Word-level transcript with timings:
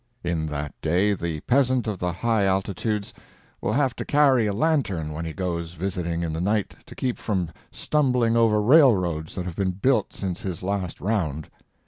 In 0.23 0.47
that 0.47 0.73
day 0.81 1.13
the 1.13 1.41
peasant 1.41 1.85
of 1.85 1.99
the 1.99 2.11
high 2.11 2.45
altitudes 2.45 3.13
will 3.61 3.73
have 3.73 3.95
to 3.97 4.03
carry 4.03 4.47
a 4.47 4.51
lantern 4.51 5.11
when 5.13 5.25
he 5.25 5.31
goes 5.31 5.75
visiting 5.75 6.23
in 6.23 6.33
the 6.33 6.41
night 6.41 6.73
to 6.87 6.95
keep 6.95 7.19
from 7.19 7.51
stumbling 7.69 8.35
over 8.35 8.59
railroads 8.63 9.35
that 9.35 9.45
have 9.45 9.55
been 9.55 9.73
built 9.73 10.11
since 10.11 10.41
his 10.41 10.63
last 10.63 10.99
round. 11.01 11.51